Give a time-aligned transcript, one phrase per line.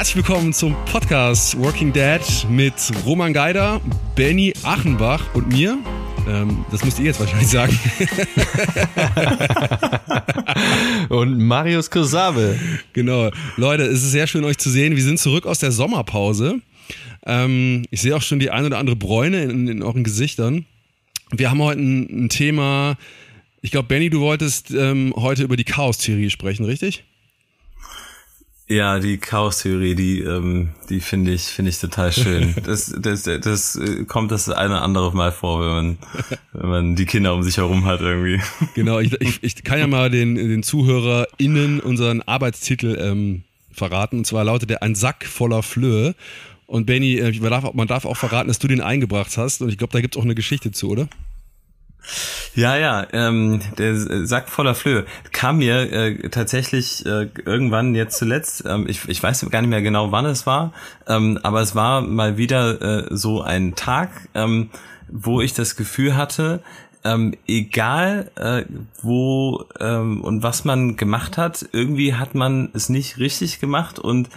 [0.00, 2.72] Herzlich willkommen zum Podcast Working Dad mit
[3.04, 3.82] Roman Geider,
[4.16, 5.76] Benny Achenbach und mir.
[6.26, 7.78] Ähm, das müsst ihr jetzt wahrscheinlich sagen.
[11.10, 12.58] und Marius Kosabe.
[12.94, 13.30] Genau.
[13.58, 14.96] Leute, es ist sehr schön, euch zu sehen.
[14.96, 16.62] Wir sind zurück aus der Sommerpause.
[17.26, 20.64] Ähm, ich sehe auch schon die ein oder andere Bräune in, in euren Gesichtern.
[21.30, 22.96] Wir haben heute ein, ein Thema.
[23.60, 27.04] Ich glaube, Benny, du wolltest ähm, heute über die Chaos-Theorie sprechen, richtig?
[28.70, 32.54] Ja, die Chaos-Theorie, die, ähm, die finde ich, finde ich total schön.
[32.64, 35.98] Das, das, das äh, kommt das eine oder andere Mal vor, wenn man,
[36.52, 38.40] wenn man die Kinder um sich herum hat irgendwie.
[38.76, 44.18] Genau, ich, ich, ich kann ja mal den, den ZuhörerInnen unseren Arbeitstitel ähm, verraten.
[44.18, 46.14] Und zwar lautet der Ein Sack voller Flöhe.
[46.66, 49.62] Und Benny, äh, man darf, man darf auch verraten, dass du den eingebracht hast.
[49.62, 51.08] Und ich glaube, da gibt's auch eine Geschichte zu, oder?
[52.54, 55.04] Ja, ja, ähm, der Sack voller Flöhe.
[55.32, 59.82] Kam mir äh, tatsächlich äh, irgendwann jetzt zuletzt, ähm, ich, ich weiß gar nicht mehr
[59.82, 60.72] genau, wann es war,
[61.06, 64.70] ähm, aber es war mal wieder äh, so ein Tag, ähm,
[65.08, 66.62] wo ich das Gefühl hatte,
[67.04, 68.64] ähm, egal äh,
[69.02, 74.28] wo ähm, und was man gemacht hat, irgendwie hat man es nicht richtig gemacht und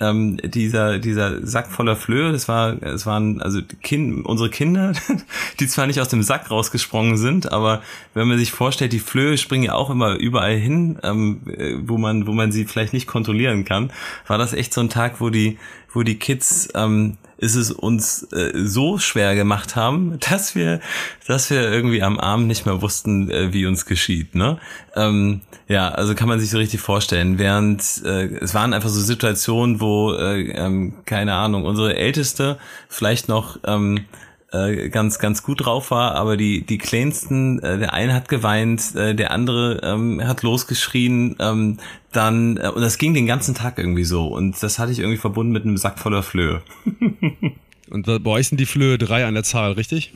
[0.00, 4.92] ähm, dieser dieser Sack voller Flöhe, das war es waren also kind, unsere Kinder,
[5.60, 7.82] die zwar nicht aus dem Sack rausgesprungen sind, aber
[8.14, 11.98] wenn man sich vorstellt, die Flöhe springen ja auch immer überall hin, ähm, äh, wo
[11.98, 13.92] man wo man sie vielleicht nicht kontrollieren kann,
[14.28, 15.58] war das echt so ein Tag, wo die
[15.92, 20.80] wo die Kids ähm, ist es uns äh, so schwer gemacht haben, dass wir,
[21.26, 24.34] dass wir irgendwie am Abend nicht mehr wussten, äh, wie uns geschieht.
[24.36, 24.58] Ne?
[24.94, 27.38] Ähm, ja, also kann man sich so richtig vorstellen.
[27.38, 32.58] Während äh, es waren einfach so Situationen, wo äh, ähm, keine Ahnung unsere Älteste
[32.88, 34.04] vielleicht noch ähm,
[34.52, 38.94] äh, ganz ganz gut drauf war, aber die die kleinsten, äh, der eine hat geweint,
[38.94, 41.78] äh, der andere ähm, hat losgeschrien, ähm,
[42.12, 45.18] dann äh, und das ging den ganzen Tag irgendwie so und das hatte ich irgendwie
[45.18, 46.62] verbunden mit einem Sack voller Flöhe.
[47.90, 50.12] und bei euch sind die Flöhe drei an der Zahl, richtig?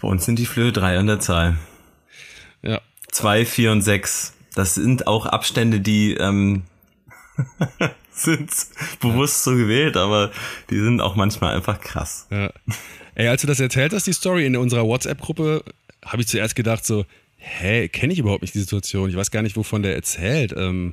[0.00, 1.56] Bei uns sind die Flöhe drei an der Zahl.
[2.62, 2.80] Ja.
[3.10, 4.34] Zwei, vier und sechs.
[4.54, 6.64] Das sind auch Abstände, die ähm,
[8.12, 8.50] sind
[9.00, 10.30] bewusst so gewählt, aber
[10.70, 12.26] die sind auch manchmal einfach krass.
[12.30, 12.50] Ja.
[13.16, 15.64] Ey, als du das erzählt hast, die Story in unserer WhatsApp-Gruppe,
[16.04, 17.06] habe ich zuerst gedacht so,
[17.38, 19.08] hä, kenne ich überhaupt nicht die Situation?
[19.08, 20.54] Ich weiß gar nicht, wovon der erzählt.
[20.54, 20.92] Ähm,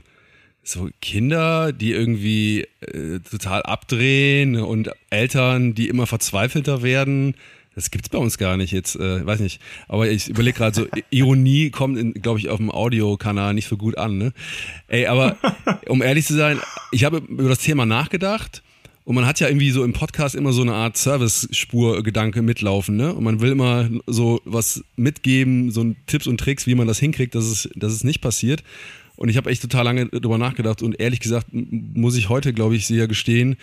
[0.63, 7.35] so Kinder, die irgendwie äh, total abdrehen und Eltern, die immer verzweifelter werden.
[7.75, 9.59] Das gibt's bei uns gar nicht jetzt, äh, weiß nicht.
[9.89, 13.97] Aber ich überlege gerade so, Ironie kommt, glaube ich, auf dem Audiokanal nicht so gut
[13.97, 14.17] an.
[14.17, 14.31] Ne?
[14.87, 15.35] Ey, aber
[15.89, 16.61] um ehrlich zu sein,
[16.93, 18.63] ich habe über das Thema nachgedacht
[19.05, 23.13] und man hat ja irgendwie so im Podcast immer so eine Art Service-Spur-Gedanke mitlaufen, ne?
[23.13, 27.35] Und man will immer so was mitgeben, so Tipps und Tricks, wie man das hinkriegt,
[27.35, 28.63] dass es, dass es nicht passiert.
[29.15, 32.75] Und ich habe echt total lange drüber nachgedacht und ehrlich gesagt muss ich heute, glaube
[32.75, 33.57] ich, sehr gestehen,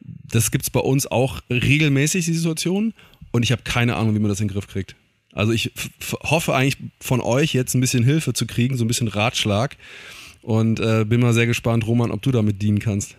[0.00, 2.94] das gibt's bei uns auch regelmäßig, die Situation.
[3.32, 4.96] Und ich habe keine Ahnung, wie man das in den Griff kriegt.
[5.32, 5.72] Also ich
[6.24, 9.76] hoffe eigentlich von euch jetzt ein bisschen Hilfe zu kriegen, so ein bisschen Ratschlag.
[10.42, 13.16] Und äh, bin mal sehr gespannt, Roman, ob du damit dienen kannst.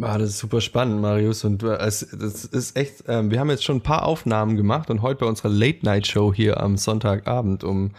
[0.00, 1.44] Ah, das ist super spannend, Marius.
[1.44, 4.90] Und äh, es, das ist echt, ähm, wir haben jetzt schon ein paar Aufnahmen gemacht
[4.90, 7.92] und heute bei unserer Late-Night-Show hier am Sonntagabend um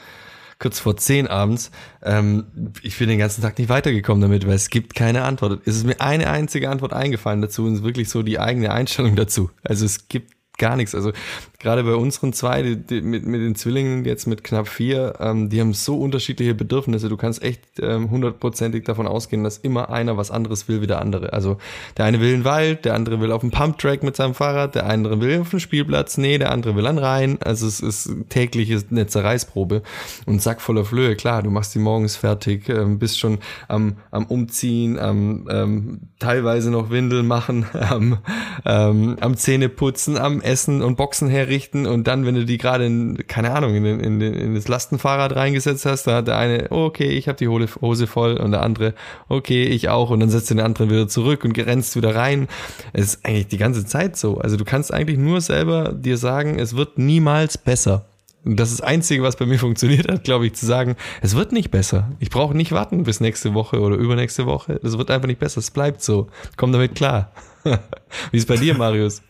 [0.62, 1.72] kurz vor zehn abends.
[2.04, 5.62] Ähm, ich bin den ganzen Tag nicht weitergekommen damit, weil es gibt keine Antwort.
[5.66, 8.72] Es ist mir eine einzige Antwort eingefallen dazu und es ist wirklich so die eigene
[8.72, 9.50] Einstellung dazu.
[9.64, 10.96] Also es gibt gar nichts.
[10.96, 11.12] Also
[11.60, 15.50] gerade bei unseren zwei, die, die, mit, mit den Zwillingen jetzt mit knapp vier, ähm,
[15.50, 17.10] die haben so unterschiedliche Bedürfnisse.
[17.10, 21.02] Du kannst echt ähm, hundertprozentig davon ausgehen, dass immer einer was anderes will wie der
[21.02, 21.34] andere.
[21.34, 21.58] Also
[21.98, 24.86] der eine will einen Wald, der andere will auf dem Pumptrack mit seinem Fahrrad, der
[24.86, 27.40] andere will auf dem Spielplatz, nee, der andere will an Rhein.
[27.42, 29.82] Also es ist täglich eine Zerreißprobe
[30.28, 31.16] und Sack voller Flöhe.
[31.16, 36.70] Klar, du machst die morgens fertig, ähm, bist schon am, am Umziehen, am ähm, teilweise
[36.70, 38.20] noch Windeln machen, am,
[38.64, 40.51] ähm, am Zähneputzen, am Essen
[40.82, 44.56] und Boxen herrichten und dann, wenn du die gerade in, keine Ahnung, in, in, in
[44.56, 48.38] das Lastenfahrrad reingesetzt hast, da hat der eine, oh, okay, ich habe die Hose voll
[48.38, 48.94] und der andere,
[49.30, 52.48] okay, ich auch und dann setzt du den anderen wieder zurück und rennst wieder rein.
[52.94, 54.38] Es ist eigentlich die ganze Zeit so.
[54.38, 58.06] Also du kannst eigentlich nur selber dir sagen, es wird niemals besser.
[58.44, 61.36] Und das ist das Einzige, was bei mir funktioniert hat, glaube ich, zu sagen, es
[61.36, 62.12] wird nicht besser.
[62.20, 64.80] Ich brauche nicht warten bis nächste Woche oder übernächste Woche.
[64.84, 65.60] Es wird einfach nicht besser.
[65.60, 66.28] Es bleibt so.
[66.58, 67.32] Komm damit klar.
[68.32, 69.22] Wie ist bei dir, Marius?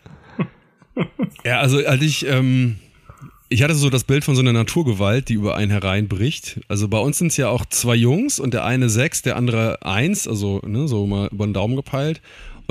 [1.44, 2.78] Ja, also als ich, ähm,
[3.50, 6.60] ich hatte so das Bild von so einer Naturgewalt, die über einen hereinbricht.
[6.68, 9.84] Also bei uns sind es ja auch zwei Jungs und der eine sechs, der andere
[9.84, 12.22] eins, also ne, so mal über den Daumen gepeilt.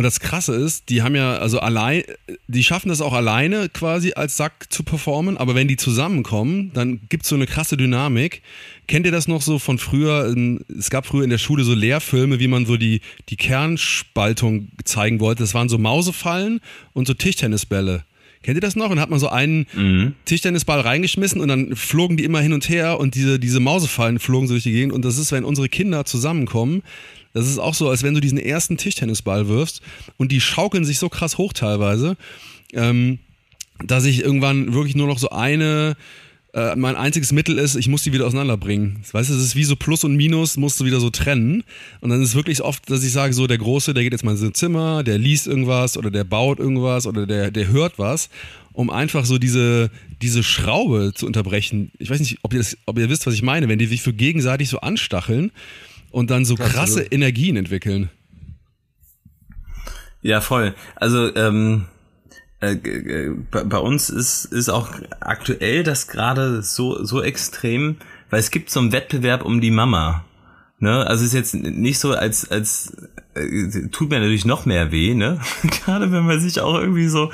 [0.00, 2.05] Und das Krasse ist, die haben ja, also allein,
[2.49, 7.00] die schaffen das auch alleine quasi als Sack zu performen, aber wenn die zusammenkommen, dann
[7.11, 8.40] gibt es so eine krasse Dynamik.
[8.87, 10.34] Kennt ihr das noch so von früher?
[10.78, 15.20] Es gab früher in der Schule so Lehrfilme, wie man so die, die Kernspaltung zeigen
[15.20, 15.43] wollte.
[15.43, 16.61] Das waren so Mausefallen
[16.94, 18.05] und so Tischtennisbälle.
[18.42, 18.87] Kennt ihr das noch?
[18.87, 20.14] Und dann hat man so einen mhm.
[20.25, 24.46] Tischtennisball reingeschmissen und dann flogen die immer hin und her und diese, diese Mausefallen flogen
[24.46, 24.92] so durch die Gegend.
[24.92, 26.82] Und das ist, wenn unsere Kinder zusammenkommen,
[27.34, 29.82] das ist auch so, als wenn du diesen ersten Tischtennisball wirfst
[30.16, 32.16] und die schaukeln sich so krass hoch teilweise,
[32.72, 33.19] ähm,
[33.84, 35.96] dass ich irgendwann wirklich nur noch so eine,
[36.52, 39.02] äh, mein einziges Mittel ist, ich muss die wieder auseinanderbringen.
[39.12, 41.62] Weißt du, es ist wie so Plus und Minus, musst du wieder so trennen.
[42.00, 44.25] Und dann ist es wirklich oft, dass ich sage, so der Große, der geht jetzt
[44.25, 47.99] mal in sein Zimmer, der liest irgendwas oder der baut irgendwas oder der, der hört
[47.99, 48.31] was,
[48.73, 49.91] um einfach so diese,
[50.23, 51.93] diese Schraube zu unterbrechen.
[51.99, 54.02] Ich weiß nicht, ob ihr, das, ob ihr wisst, was ich meine, wenn die sich
[54.02, 55.52] so gegenseitig so anstacheln
[56.11, 57.12] und dann so krasse Absolut.
[57.12, 58.11] Energien entwickeln.
[60.23, 60.75] Ja, voll.
[60.97, 61.87] Also ähm,
[62.61, 64.91] äh, bei, uns ist ist auch
[65.21, 67.97] aktuell das gerade so so extrem,
[68.29, 70.25] weil es gibt so einen Wettbewerb um die Mama.
[70.83, 71.07] Ne?
[71.07, 72.97] Also ist jetzt nicht so, als, als
[73.35, 75.39] äh, tut mir natürlich noch mehr weh, ne?
[75.85, 77.31] Gerade wenn man sich auch irgendwie so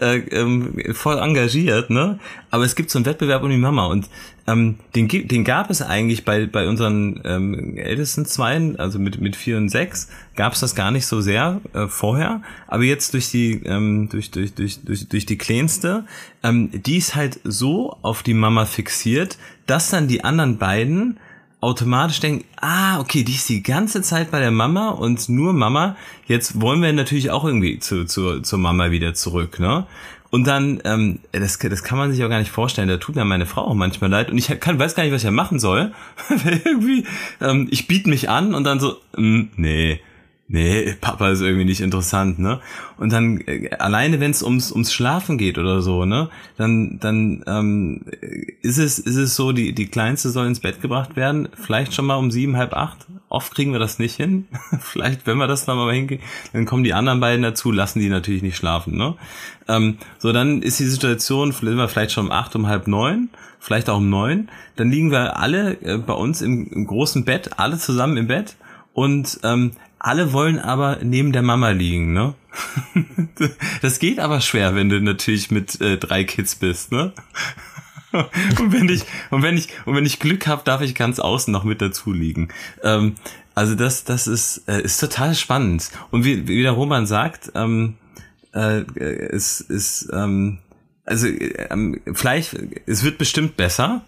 [0.00, 2.18] äh, ähm, voll engagiert, ne?
[2.50, 4.10] Aber es gibt so einen Wettbewerb um die Mama und
[4.48, 9.36] ähm, den, den gab es eigentlich bei, bei unseren ähm, ältesten Zweien, also mit, mit
[9.36, 12.40] vier und sechs, gab es das gar nicht so sehr äh, vorher.
[12.66, 16.04] Aber jetzt durch die, ähm, durch, durch, durch, durch, durch die Kleinste,
[16.42, 19.36] ähm, die ist halt so auf die Mama fixiert,
[19.66, 21.20] dass dann die anderen beiden
[21.60, 25.96] automatisch denken, ah, okay, die ist die ganze Zeit bei der Mama und nur Mama.
[26.26, 29.86] Jetzt wollen wir natürlich auch irgendwie zu, zu, zur Mama wieder zurück, ne?
[30.30, 33.24] Und dann, ähm, das, das kann man sich auch gar nicht vorstellen, da tut mir
[33.24, 34.30] meine Frau auch manchmal leid.
[34.30, 35.92] Und ich kann, weiß gar nicht, was ich ja machen soll.
[36.64, 37.06] irgendwie,
[37.40, 40.00] ähm, ich biete mich an und dann so, mm, nee,
[40.48, 42.60] nee, Papa ist irgendwie nicht interessant, ne?
[42.96, 47.44] Und dann äh, alleine, wenn es ums ums Schlafen geht oder so, ne, dann dann
[47.46, 48.04] ähm,
[48.62, 52.06] ist es ist es so, die die kleinste soll ins Bett gebracht werden, vielleicht schon
[52.06, 53.06] mal um sieben halb acht.
[53.30, 54.48] Oft kriegen wir das nicht hin.
[54.80, 56.22] vielleicht, wenn wir das dann mal hingehen,
[56.54, 59.14] dann kommen die anderen beiden dazu, lassen die natürlich nicht schlafen, ne?
[59.68, 63.28] Ähm, so dann ist die Situation, sind wir vielleicht schon um acht um halb neun
[63.60, 67.58] vielleicht auch um neun, dann liegen wir alle äh, bei uns im, im großen Bett,
[67.58, 68.56] alle zusammen im Bett
[68.92, 72.34] und ähm, alle wollen aber neben der Mama liegen, ne?
[73.82, 77.12] Das geht aber schwer, wenn du natürlich mit äh, drei Kids bist, ne?
[78.12, 81.52] und wenn ich und wenn ich und wenn ich Glück habe, darf ich ganz außen
[81.52, 82.48] noch mit dazu liegen.
[82.82, 83.14] Ähm,
[83.54, 87.96] also das das ist äh, ist total spannend und wie, wie der Roman sagt, ähm,
[88.54, 90.58] äh, es ist ähm,
[91.04, 91.68] also äh,
[92.14, 92.56] vielleicht
[92.86, 94.02] es wird bestimmt besser.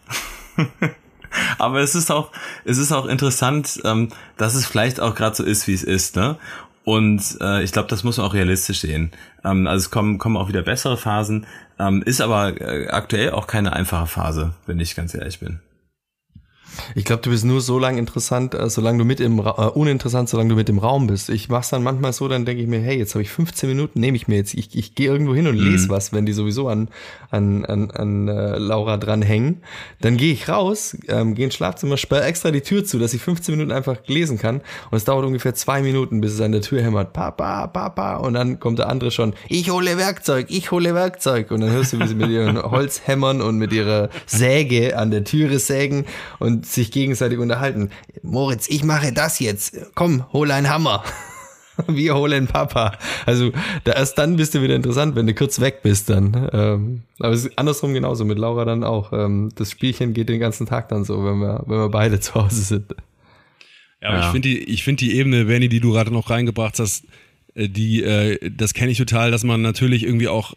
[1.59, 2.31] Aber es ist auch,
[2.65, 6.17] es ist auch interessant, ähm, dass es vielleicht auch gerade so ist, wie es ist,
[6.17, 6.37] ne?
[6.85, 9.13] Und äh, ich glaube, das muss man auch realistisch sehen.
[9.45, 11.47] Ähm, also es kommen, kommen auch wieder bessere Phasen,
[11.79, 15.61] ähm, ist aber äh, aktuell auch keine einfache Phase, wenn ich ganz ehrlich bin.
[16.95, 20.29] Ich glaube, du bist nur so lange interessant, äh, solange du mit im äh, uninteressant,
[20.29, 21.29] solange du mit im Raum bist.
[21.29, 24.01] Ich mach's dann manchmal so, dann denke ich mir, hey, jetzt habe ich 15 Minuten,
[24.01, 25.71] nehme ich mir jetzt, ich, ich gehe irgendwo hin und mhm.
[25.71, 26.89] lese was, wenn die sowieso an
[27.31, 29.63] an an, an äh, Laura dran hängen.
[30.01, 33.23] Dann gehe ich raus, ähm, gehe ins Schlafzimmer, sperre extra die Tür zu, dass ich
[33.23, 34.57] 15 Minuten einfach lesen kann.
[34.91, 37.13] Und es dauert ungefähr zwei Minuten, bis es an der Tür hämmert.
[37.13, 38.17] Papa, Papa.
[38.17, 41.51] Und dann kommt der andere schon, ich hole Werkzeug, ich hole Werkzeug.
[41.51, 45.11] Und dann hörst du, wie sie mit ihren Holz hämmern und mit ihrer Säge an
[45.11, 46.07] der Türe sägen
[46.39, 47.91] und sich gegenseitig unterhalten.
[48.23, 49.77] Moritz, ich mache das jetzt.
[49.95, 51.05] Komm, hol einen Hammer.
[51.87, 52.99] Wir holen Papa.
[53.27, 53.53] Also
[53.85, 56.49] da erst dann bist du wieder interessant, wenn du kurz weg bist dann.
[56.53, 59.13] Ähm, aber es ist andersrum genauso mit Laura dann auch.
[59.13, 62.35] Ähm, das Spielchen geht den ganzen Tag dann so, wenn wir, wenn wir beide zu
[62.35, 62.95] Hause sind.
[64.01, 64.27] Ja, aber ja.
[64.27, 67.05] ich finde die, ich finde die Ebene, Benny, die du gerade noch reingebracht hast,
[67.55, 70.55] äh, die, äh, das kenne ich total, dass man natürlich irgendwie auch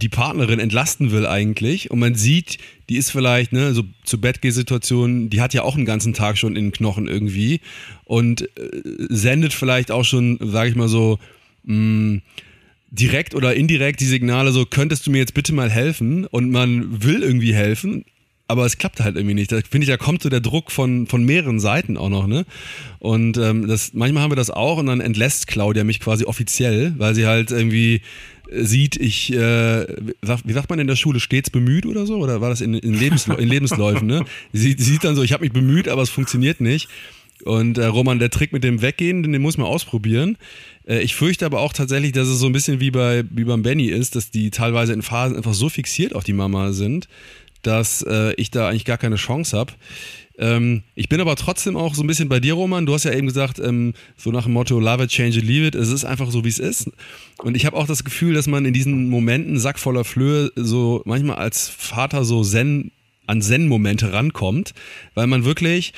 [0.00, 5.30] die Partnerin entlasten will eigentlich und man sieht, die ist vielleicht, ne, so zu Bettgehsituationen,
[5.30, 7.60] die hat ja auch einen ganzen Tag schon in den Knochen irgendwie
[8.04, 8.48] und äh,
[9.08, 11.18] sendet vielleicht auch schon, sage ich mal so,
[11.64, 12.22] mh, mm,
[12.92, 17.04] direkt oder indirekt die Signale so, könntest du mir jetzt bitte mal helfen und man
[17.04, 18.04] will irgendwie helfen,
[18.50, 19.52] aber es klappt halt irgendwie nicht.
[19.52, 22.46] Da finde ich, da kommt so der Druck von, von mehreren Seiten auch noch, ne?
[22.98, 26.94] Und ähm, das, manchmal haben wir das auch und dann entlässt Claudia mich quasi offiziell,
[26.98, 28.02] weil sie halt irgendwie
[28.52, 32.16] sieht, ich, äh, wie sagt man in der Schule, stets bemüht oder so?
[32.16, 34.24] Oder war das in, in, Lebensl in Lebensläufen, ne?
[34.52, 36.88] Sie, sie sieht dann so, ich habe mich bemüht, aber es funktioniert nicht.
[37.44, 40.36] Und äh, Roman, der Trick mit dem Weggehen, den muss man ausprobieren.
[40.86, 43.62] Äh, ich fürchte aber auch tatsächlich, dass es so ein bisschen wie, bei, wie beim
[43.62, 47.08] Benny ist, dass die teilweise in Phasen einfach so fixiert auf die Mama sind,
[47.62, 49.72] dass äh, ich da eigentlich gar keine Chance habe.
[50.40, 52.86] Ähm, ich bin aber trotzdem auch so ein bisschen bei dir, Roman.
[52.86, 55.66] Du hast ja eben gesagt, ähm, so nach dem Motto Love it, change it, leave
[55.66, 55.74] it.
[55.74, 56.90] Es ist einfach so, wie es ist.
[57.38, 61.02] Und ich habe auch das Gefühl, dass man in diesen Momenten Sack voller Flöhe so
[61.04, 62.90] manchmal als Vater so Zen
[63.26, 64.72] an Zen-Momente rankommt,
[65.14, 65.92] weil man wirklich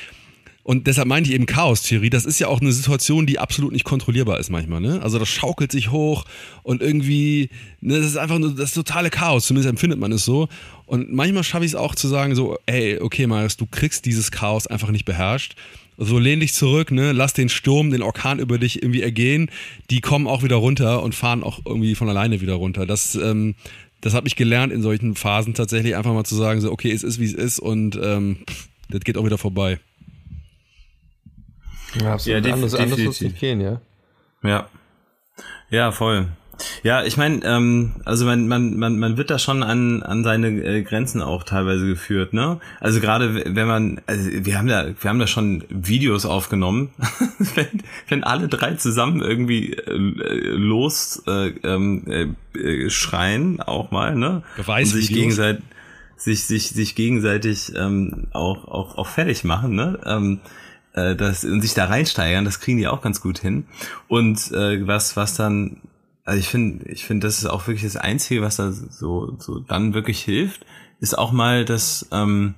[0.65, 2.11] und deshalb meinte ich eben Chaos-Theorie.
[2.11, 4.81] Das ist ja auch eine Situation, die absolut nicht kontrollierbar ist manchmal.
[4.81, 5.01] Ne?
[5.03, 6.25] Also das schaukelt sich hoch
[6.63, 7.51] und irgendwie,
[7.81, 9.47] ne, das ist einfach nur das totale Chaos.
[9.47, 10.49] Zumindest empfindet man es so.
[10.87, 14.31] Und manchmal schaffe ich es auch zu sagen so, ey, okay, Marius, du kriegst dieses
[14.31, 15.57] Chaos einfach nicht beherrscht.
[15.99, 19.51] So lehn dich zurück, ne, lass den Sturm, den Orkan über dich irgendwie ergehen.
[19.91, 22.87] Die kommen auch wieder runter und fahren auch irgendwie von alleine wieder runter.
[22.87, 23.57] Das, ähm,
[24.01, 27.03] das habe ich gelernt in solchen Phasen tatsächlich einfach mal zu sagen so, okay, es
[27.03, 28.39] ist wie es ist und ähm,
[28.89, 29.81] das geht auch wieder vorbei.
[32.01, 32.47] Ja, absolut.
[32.47, 33.81] Ja, anders, anders muss nicht gehen, ja.
[34.43, 34.69] Ja.
[35.71, 36.29] Ja, voll.
[36.83, 40.49] Ja, ich meine, ähm, also man, man, man, man wird da schon an, an seine
[40.49, 42.61] äh, Grenzen auch teilweise geführt, ne?
[42.81, 46.91] Also gerade wenn man, also wir haben da, wir haben da schon Videos aufgenommen,
[47.55, 54.43] wenn, wenn alle drei zusammen irgendwie äh, los äh, ähm, äh, schreien, auch mal, ne?
[54.57, 55.65] Beweis und sich gegenseitig
[56.17, 59.99] sich, sich, sich gegenseitig ähm, auch, auch, auch fertig machen, ne?
[60.07, 60.41] Ähm,
[60.95, 63.67] äh, das, und sich da reinsteigern, das kriegen die auch ganz gut hin.
[64.09, 65.81] Und äh, was, was dann,
[66.25, 69.59] also ich finde, ich finde, das ist auch wirklich das Einzige, was da so, so
[69.59, 70.65] dann wirklich hilft,
[71.01, 72.55] ist auch mal das, ähm,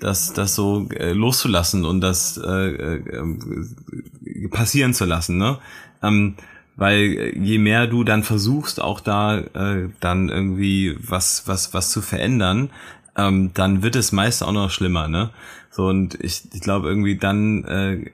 [0.00, 5.58] das, das so äh, loszulassen und das äh, äh, passieren zu lassen, ne?
[6.02, 6.34] Ähm,
[6.76, 12.02] weil je mehr du dann versuchst, auch da äh, dann irgendwie was, was, was zu
[12.02, 12.70] verändern,
[13.16, 15.30] ähm, dann wird es meist auch noch schlimmer, ne?
[15.76, 18.04] So, und ich, ich glaube irgendwie dann äh,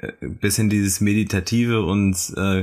[0.41, 2.61] bisschen dieses Meditative und äh,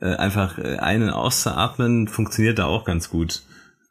[0.00, 3.42] äh, einfach einen auszuatmen, funktioniert da auch ganz gut.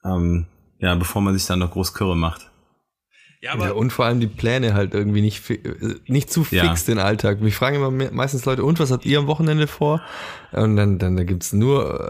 [0.04, 0.48] Ähm,
[0.80, 2.47] ja, bevor man sich dann noch groß Kürre macht.
[3.40, 5.60] Ja, aber ja, und vor allem die Pläne halt irgendwie nicht, äh,
[6.08, 6.94] nicht zu fix ja.
[6.94, 7.40] den Alltag.
[7.40, 10.02] Mich fragen immer meistens Leute, und was habt ihr am Wochenende vor?
[10.54, 12.10] Und dann, dann da gibt's nur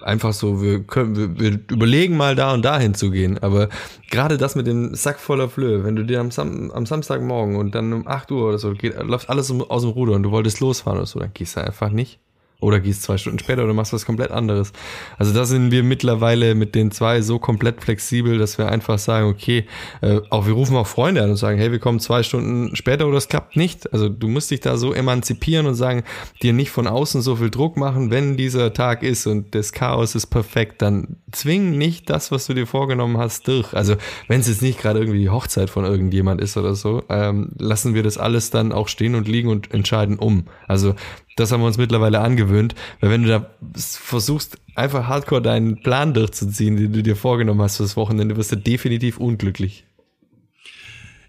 [0.00, 3.38] äh, einfach so, wir, können, wir, wir überlegen mal da und da hinzugehen.
[3.38, 3.70] Aber
[4.08, 7.74] gerade das mit dem Sack voller Flöhe, wenn du dir am, Sam am Samstagmorgen und
[7.74, 10.60] dann um 8 Uhr oder so geht, läuft alles aus dem Ruder und du wolltest
[10.60, 12.20] losfahren oder so, dann gehst du einfach nicht.
[12.62, 14.72] Oder gehst zwei Stunden später oder machst was komplett anderes.
[15.18, 19.26] Also da sind wir mittlerweile mit den zwei so komplett flexibel, dass wir einfach sagen,
[19.26, 19.66] okay,
[20.00, 23.08] äh, auch wir rufen auch Freunde an und sagen, hey, wir kommen zwei Stunden später
[23.08, 23.92] oder es klappt nicht.
[23.92, 26.04] Also du musst dich da so emanzipieren und sagen,
[26.42, 30.14] dir nicht von außen so viel Druck machen, wenn dieser Tag ist und das Chaos
[30.14, 33.74] ist perfekt, dann zwing nicht das, was du dir vorgenommen hast, durch.
[33.74, 33.96] Also
[34.28, 37.94] wenn es jetzt nicht gerade irgendwie die Hochzeit von irgendjemand ist oder so, ähm, lassen
[37.94, 40.44] wir das alles dann auch stehen und liegen und entscheiden um.
[40.68, 40.94] Also
[41.36, 46.14] das haben wir uns mittlerweile angewöhnt, weil wenn du da versuchst, einfach hardcore deinen Plan
[46.14, 49.84] durchzuziehen, den du dir vorgenommen hast fürs Wochenende, wirst du definitiv unglücklich.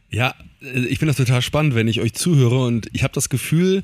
[0.09, 3.29] Ja, äh, ich finde das total spannend, wenn ich euch zuhöre und ich habe das
[3.29, 3.83] Gefühl,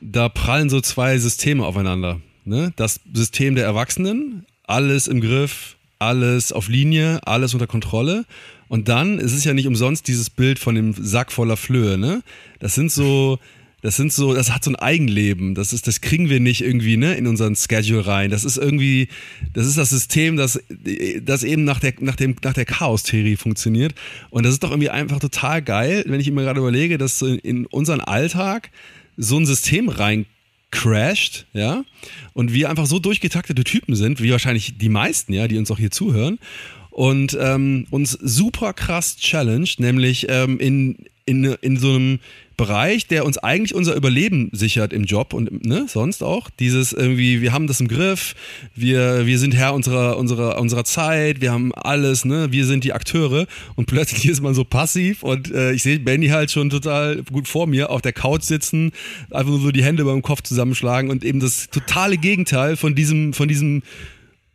[0.00, 2.20] da prallen so zwei Systeme aufeinander.
[2.44, 2.72] Ne?
[2.76, 8.24] Das System der Erwachsenen, alles im Griff, alles auf Linie, alles unter Kontrolle.
[8.68, 12.22] Und dann, es ist ja nicht umsonst dieses Bild von dem Sack voller Flöhe, ne?
[12.60, 13.38] Das sind so,
[13.82, 15.54] das sind so, das hat so ein Eigenleben.
[15.54, 18.30] Das ist, das kriegen wir nicht irgendwie, ne, in unseren Schedule rein.
[18.30, 19.08] Das ist irgendwie,
[19.52, 20.60] das ist das System, das,
[21.22, 23.94] das eben nach der, nach dem, nach der Chaos-Theorie funktioniert.
[24.30, 27.66] Und das ist doch irgendwie einfach total geil, wenn ich mir gerade überlege, dass in
[27.66, 28.70] unseren Alltag
[29.16, 30.26] so ein System rein
[30.70, 31.84] crasht, ja,
[32.32, 35.78] und wir einfach so durchgetaktete Typen sind, wie wahrscheinlich die meisten, ja, die uns auch
[35.78, 36.38] hier zuhören
[36.90, 42.20] und ähm, uns super krass challenged, nämlich ähm, in, in, in so einem
[42.60, 46.50] Bereich, der uns eigentlich unser Überleben sichert im Job und ne, sonst auch.
[46.50, 48.34] Dieses irgendwie, wir haben das im Griff,
[48.74, 52.92] wir, wir sind Herr unserer, unserer, unserer Zeit, wir haben alles, ne, wir sind die
[52.92, 57.22] Akteure und plötzlich ist man so passiv und äh, ich sehe Benny halt schon total
[57.32, 58.92] gut vor mir auf der Couch sitzen,
[59.30, 63.32] einfach nur so die Hände beim Kopf zusammenschlagen und eben das totale Gegenteil von diesem,
[63.32, 63.82] von diesem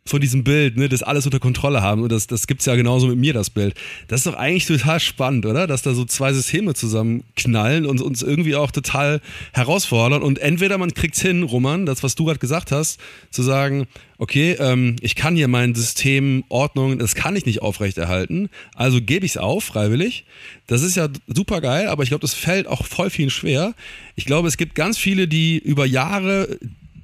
[0.06, 2.02] von diesem Bild, ne, das alles unter Kontrolle haben.
[2.02, 3.74] Und das, das gibt's ja genauso mit mir, das Bild.
[4.08, 5.66] Das ist doch eigentlich total spannend, oder?
[5.66, 9.20] Dass da so zwei Systeme zusammenknallen und uns irgendwie auch total
[9.52, 10.22] herausfordern.
[10.22, 13.86] Und entweder man kriegt's hin, Roman, das, was du gerade gesagt hast, zu sagen,
[14.18, 19.26] okay, ähm, ich kann hier mein System Ordnung, das kann ich nicht aufrechterhalten, also gebe
[19.26, 20.24] ich es auf, freiwillig.
[20.66, 23.74] Das ist ja super geil, aber ich glaube, das fällt auch voll vielen schwer.
[24.14, 26.58] Ich glaube, es gibt ganz viele, die über Jahre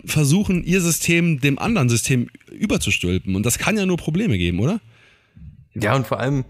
[0.05, 3.37] versuchen, ihr System dem anderen System überzustülpen.
[3.37, 4.81] Und das kann ja nur Probleme geben, oder?
[5.75, 6.45] Ja, und vor allem,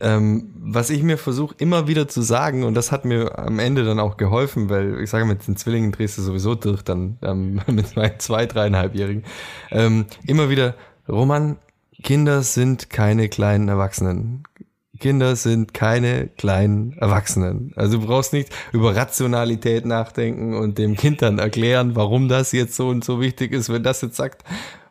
[0.00, 3.84] ähm, was ich mir versuche immer wieder zu sagen, und das hat mir am Ende
[3.84, 7.60] dann auch geholfen, weil ich sage, mit den Zwillingen drehst du sowieso durch, dann ähm,
[7.66, 9.24] mit meinen zwei, dreieinhalbjährigen,
[9.70, 10.74] ähm, immer wieder,
[11.08, 11.56] Roman,
[12.02, 14.42] Kinder sind keine kleinen Erwachsenen.
[14.96, 17.72] Kinder sind keine kleinen Erwachsenen.
[17.76, 22.76] Also du brauchst nicht über Rationalität nachdenken und dem Kind dann erklären, warum das jetzt
[22.76, 24.44] so und so wichtig ist, wenn das jetzt sagt,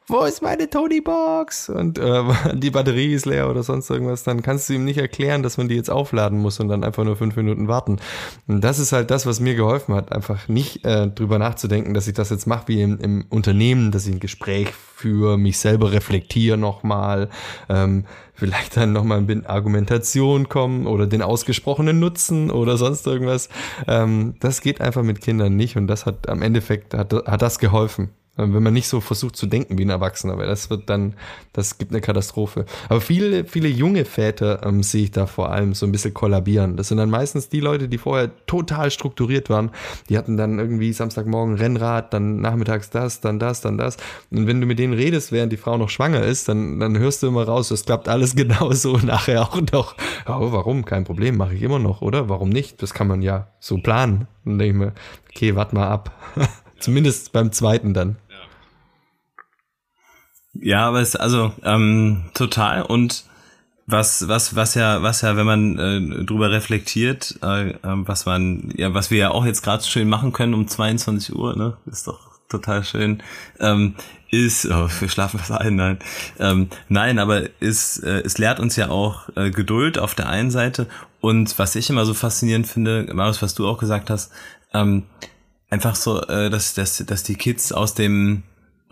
[0.08, 1.70] wo ist meine Tony-Box?
[1.70, 5.42] Und äh, die Batterie ist leer oder sonst irgendwas, dann kannst du ihm nicht erklären,
[5.42, 7.98] dass man die jetzt aufladen muss und dann einfach nur fünf Minuten warten.
[8.48, 12.08] Und das ist halt das, was mir geholfen hat, einfach nicht äh, drüber nachzudenken, dass
[12.08, 15.92] ich das jetzt mache wie im, im Unternehmen, dass ich ein Gespräch führe, mich selber
[15.92, 17.30] reflektiere nochmal,
[17.68, 23.50] ähm, vielleicht dann nochmal in Argumentation kommen oder den ausgesprochenen Nutzen oder sonst irgendwas.
[23.88, 27.60] Ähm, das geht einfach mit Kindern nicht und das hat am Endeffekt hat, hat das
[27.60, 28.12] geholfen.
[28.38, 31.14] Ähm, wenn man nicht so versucht zu denken wie ein Erwachsener, weil das wird dann,
[31.54, 32.66] das gibt eine Katastrophe.
[32.90, 36.76] Aber viele, viele junge Väter ähm, sehe ich da vor allem so ein bisschen kollabieren.
[36.76, 39.72] Das sind dann meistens die Leute, die vorher total strukturiert waren.
[40.10, 43.98] Die hatten dann irgendwie Samstagmorgen Rennrad, dann nachmittags das, dann das, dann das.
[44.32, 47.24] Und wenn du mit denen redest, während die Frau noch schwanger ist, dann, dann hörst
[47.24, 49.96] du immer raus, es klappt alles genauso nachher auch noch.
[50.28, 50.84] Oh, warum?
[50.84, 52.28] Kein Problem, mache ich immer noch, oder?
[52.28, 52.82] Warum nicht?
[52.82, 54.28] Das kann man ja so planen.
[54.44, 54.94] Und denke ich mir,
[55.30, 56.12] okay, warte mal ab.
[56.80, 58.18] Zumindest beim zweiten dann.
[60.62, 63.26] Ja, aber es also ähm, total und
[63.88, 68.74] was was was ja was ja wenn man äh, drüber reflektiert, äh, äh, was man
[68.76, 72.08] ja was wir ja auch jetzt gerade schön machen können um 22 Uhr, ne, ist
[72.08, 73.22] doch total schön.
[73.60, 73.96] Ähm,
[74.32, 76.00] ist, oh, wir schlafen was ein, nein.
[76.40, 80.52] Ähm, nein, aber ist, äh, es lehrt uns ja auch äh, Geduld auf der einen
[80.52, 80.88] Seite
[81.22, 84.32] und was ich immer so faszinierend finde, Marius, was du auch gesagt hast,
[84.74, 85.04] ähm,
[85.70, 88.44] einfach so, äh, dass, dass, dass die Kids aus dem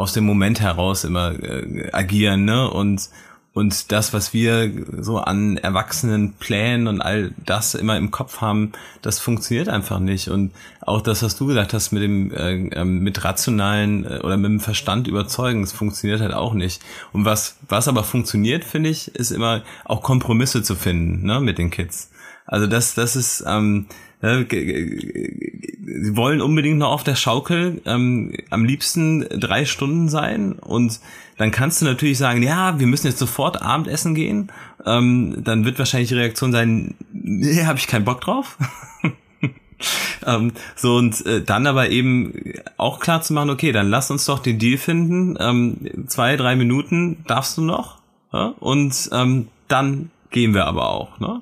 [0.03, 2.69] aus dem Moment heraus immer äh, agieren, ne?
[2.69, 3.09] Und
[3.55, 8.71] und das, was wir so an erwachsenen Plänen und all das immer im Kopf haben,
[9.03, 10.29] das funktioniert einfach nicht.
[10.29, 14.37] Und auch das, was du gesagt hast mit dem äh, ähm, mit rationalen äh, oder
[14.37, 16.81] mit dem Verstand überzeugen, das funktioniert halt auch nicht.
[17.13, 21.59] Und was was aber funktioniert, finde ich, ist immer auch Kompromisse zu finden, ne, mit
[21.59, 22.09] den Kids.
[22.47, 23.85] Also das das ist ähm,
[24.23, 31.01] sie wollen unbedingt noch auf der Schaukel ähm, am liebsten drei Stunden sein und
[31.37, 34.51] dann kannst du natürlich sagen, ja, wir müssen jetzt sofort Abendessen gehen.
[34.85, 38.57] Ähm, dann wird wahrscheinlich die Reaktion sein, nee, habe ich keinen Bock drauf.
[40.25, 44.25] ähm, so und äh, dann aber eben auch klar zu machen, okay, dann lass uns
[44.25, 45.35] doch den Deal finden.
[45.39, 47.97] Ähm, zwei, drei Minuten darfst du noch
[48.31, 48.53] ja?
[48.59, 51.19] und ähm, dann gehen wir aber auch.
[51.19, 51.41] Ne?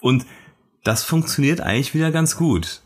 [0.00, 0.26] Und
[0.88, 2.80] das funktioniert eigentlich wieder ganz gut.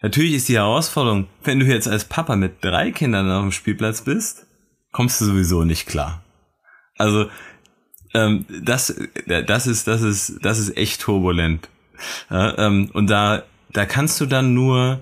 [0.00, 4.00] Natürlich ist die Herausforderung, wenn du jetzt als Papa mit drei Kindern auf dem Spielplatz
[4.00, 4.46] bist,
[4.90, 6.22] kommst du sowieso nicht klar.
[6.96, 7.26] Also
[8.14, 8.94] ähm, das,
[9.26, 11.68] das ist, das ist, das ist echt turbulent.
[12.30, 15.00] Ja, ähm, und da, da kannst du dann nur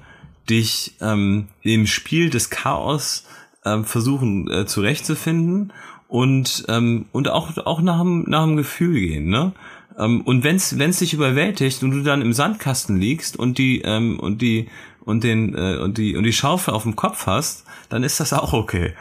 [0.48, 3.28] dich ähm, im Spiel des Chaos
[3.64, 5.72] ähm, versuchen äh, zurechtzufinden
[6.08, 9.52] und ähm, und auch auch nach dem nach dem Gefühl gehen, ne?
[9.98, 14.18] Ähm, und wenn's wenn's dich überwältigt und du dann im Sandkasten liegst und die ähm,
[14.20, 14.68] und die
[15.00, 18.32] und den äh, und die und die Schaufel auf dem Kopf hast, dann ist das
[18.32, 18.94] auch okay.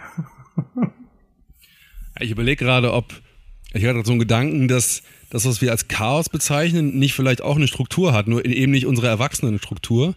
[2.19, 3.13] ich überlege gerade, ob
[3.73, 7.56] ich hatte so einen Gedanken, dass das, was wir als Chaos bezeichnen, nicht vielleicht auch
[7.56, 10.15] eine Struktur hat, nur eben nicht unsere Erwachsenenstruktur.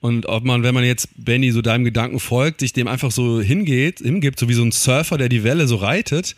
[0.00, 3.40] Und ob man, wenn man jetzt, Benny, so deinem Gedanken folgt, sich dem einfach so
[3.40, 6.36] hingeht, hingibt, so wie so ein Surfer, der die Welle so reitet,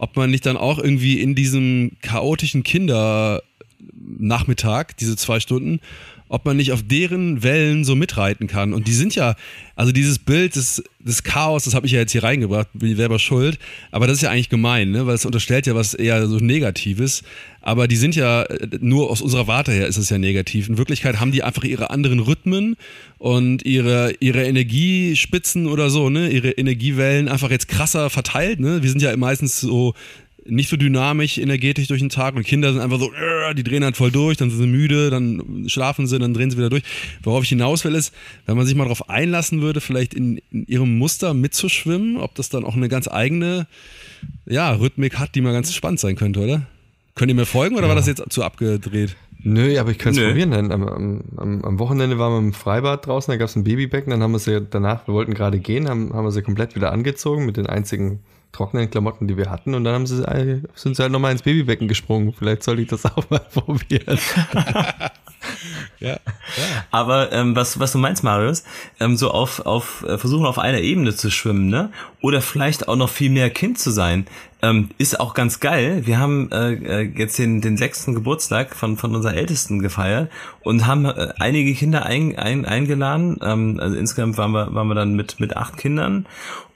[0.00, 5.80] ob man nicht dann auch irgendwie in diesem chaotischen Kindernachmittag, diese zwei Stunden,
[6.30, 8.72] ob man nicht auf deren Wellen so mitreiten kann.
[8.72, 9.34] Und die sind ja,
[9.74, 12.96] also dieses Bild des, des Chaos, das habe ich ja jetzt hier reingebracht, bin ich
[12.96, 13.58] selber schuld,
[13.90, 15.08] aber das ist ja eigentlich gemein, ne?
[15.08, 17.24] weil es unterstellt ja was eher so Negatives.
[17.62, 18.46] Aber die sind ja,
[18.80, 20.68] nur aus unserer Warte her ist es ja negativ.
[20.68, 22.76] In Wirklichkeit haben die einfach ihre anderen Rhythmen
[23.18, 26.30] und ihre, ihre Energiespitzen oder so, ne?
[26.30, 28.60] ihre Energiewellen einfach jetzt krasser verteilt.
[28.60, 28.84] Ne?
[28.84, 29.94] Wir sind ja meistens so
[30.50, 33.84] nicht so dynamisch, energetisch durch den Tag und Kinder sind einfach so, äh, die drehen
[33.84, 36.82] halt voll durch, dann sind sie müde, dann schlafen sie, dann drehen sie wieder durch.
[37.22, 38.14] Worauf ich hinaus will ist,
[38.46, 42.48] wenn man sich mal darauf einlassen würde, vielleicht in, in ihrem Muster mitzuschwimmen, ob das
[42.48, 43.66] dann auch eine ganz eigene
[44.46, 46.66] ja, Rhythmik hat, die mal ganz spannend sein könnte, oder?
[47.14, 47.88] Könnt ihr mir folgen oder ja.
[47.88, 49.16] war das jetzt zu abgedreht?
[49.42, 50.50] Nö, aber ich könnte es probieren.
[50.50, 54.10] Dann am, am, am Wochenende waren wir im Freibad draußen, da gab es ein Babybecken,
[54.10, 56.92] dann haben wir sie danach, wir wollten gerade gehen, haben, haben wir sie komplett wieder
[56.92, 58.20] angezogen mit den einzigen
[58.52, 59.74] trockenen Klamotten, die wir hatten.
[59.74, 60.24] Und dann haben sie,
[60.74, 62.32] sind sie halt nochmal ins Babybecken gesprungen.
[62.32, 64.18] Vielleicht sollte ich das auch mal probieren.
[66.00, 66.18] ja, ja.
[66.90, 68.64] Aber ähm, was, was du meinst, Marius,
[68.98, 71.92] ähm, so auf, auf äh, versuchen auf einer Ebene zu schwimmen, ne?
[72.22, 74.26] Oder vielleicht auch noch viel mehr Kind zu sein.
[74.62, 76.06] Ähm, ist auch ganz geil.
[76.06, 80.30] Wir haben äh, äh, jetzt den, den sechsten Geburtstag von, von unserer Ältesten gefeiert
[80.62, 83.38] und haben äh, einige Kinder ein, ein, eingeladen.
[83.42, 86.26] Ähm, also insgesamt waren wir, waren wir dann mit, mit acht Kindern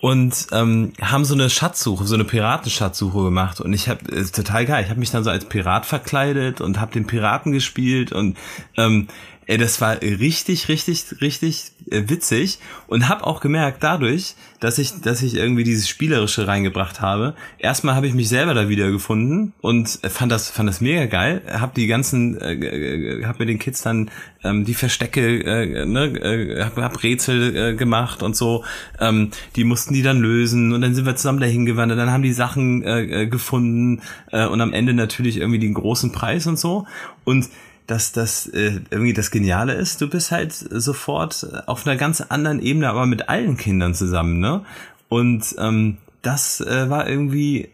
[0.00, 3.60] und ähm, haben so eine Schatzsuche, so eine Piratenschatzsuche gemacht.
[3.60, 4.00] Und ich habe
[4.32, 4.84] total geil.
[4.84, 8.38] Ich habe mich dann so als Pirat verkleidet und habe den Piraten gespielt und
[8.78, 9.08] ähm,
[9.46, 15.02] Ey, das war richtig, richtig, richtig äh, witzig und habe auch gemerkt dadurch, dass ich,
[15.02, 17.34] dass ich irgendwie dieses Spielerische reingebracht habe.
[17.58, 21.42] Erstmal habe ich mich selber da wieder gefunden und fand das, fand das mega geil.
[21.46, 24.10] Hab die ganzen, äh, äh hab mit den Kids dann
[24.42, 28.64] ähm, die Verstecke, äh, ne, äh, hab, hab Rätsel äh, gemacht und so.
[28.98, 31.98] Ähm, die mussten die dann lösen und dann sind wir zusammen dahin gewandert.
[31.98, 34.00] Dann haben die Sachen äh, äh gefunden
[34.32, 36.86] äh, und am Ende natürlich irgendwie den großen Preis und so
[37.24, 37.48] und
[37.86, 42.60] dass das äh, irgendwie das Geniale ist, du bist halt sofort auf einer ganz anderen
[42.60, 44.64] Ebene, aber mit allen Kindern zusammen, ne?
[45.08, 47.68] Und ähm, das äh, war irgendwie,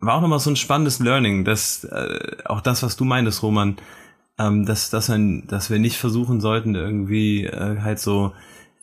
[0.00, 3.76] war auch nochmal so ein spannendes Learning, dass äh, auch das, was du meintest, Roman,
[4.38, 8.32] ähm, dass, dass, man, dass wir nicht versuchen sollten, irgendwie äh, halt so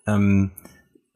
[0.07, 0.51] ähm,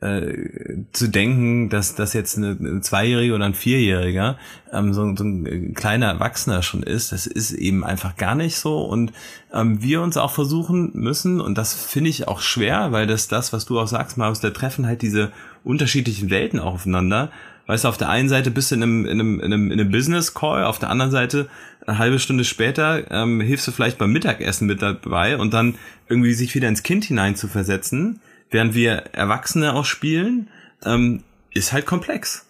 [0.06, 4.38] äh, zu denken, dass das jetzt eine, eine Zweijährige oder ein Vierjähriger
[4.72, 8.84] ähm, so, so, ein kleiner Erwachsener schon ist, das ist eben einfach gar nicht so
[8.84, 9.14] und
[9.52, 13.52] ähm, wir uns auch versuchen müssen und das finde ich auch schwer, weil das das,
[13.52, 15.32] was du auch sagst, Marius, da treffen halt diese
[15.64, 17.32] unterschiedlichen Welten aufeinander.
[17.68, 19.80] Weißt du, auf der einen Seite bist du in einem, in einem, in einem, in
[19.80, 21.50] einem Business Call, auf der anderen Seite
[21.88, 25.76] eine halbe Stunde später ähm, hilfst du vielleicht beim Mittagessen mit dabei und dann
[26.08, 30.50] irgendwie sich wieder ins Kind hinein zu versetzen während wir Erwachsene auch spielen,
[30.84, 32.46] ähm, ist halt komplex.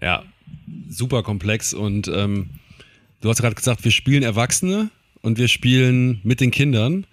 [0.00, 0.24] Ja,
[0.88, 2.50] super komplex und ähm,
[3.20, 4.90] du hast gerade gesagt, wir spielen Erwachsene
[5.22, 7.06] und wir spielen mit den Kindern.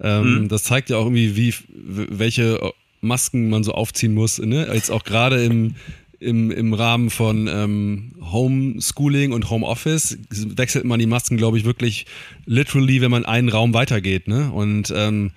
[0.00, 0.48] Ähm, mhm.
[0.48, 4.38] Das zeigt ja auch irgendwie, wie welche Masken man so aufziehen muss.
[4.38, 4.68] Ne?
[4.72, 5.74] Jetzt auch gerade im,
[6.20, 12.06] im, im Rahmen von ähm, Homeschooling und Homeoffice wechselt man die Masken, glaube ich, wirklich
[12.46, 14.28] literally, wenn man einen Raum weitergeht.
[14.28, 14.50] Ne?
[14.52, 15.32] Und ähm,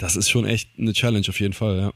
[0.00, 1.92] das ist schon echt eine Challenge auf jeden Fall, ja.